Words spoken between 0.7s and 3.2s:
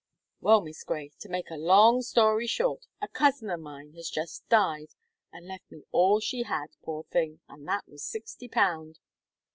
Gray, to make a long story short, a